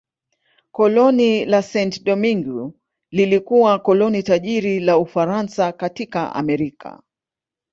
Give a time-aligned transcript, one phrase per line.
[0.71, 2.71] Koloni la Saint-Domingue
[3.11, 7.01] lilikuwa koloni tajiri la Ufaransa katika Amerika.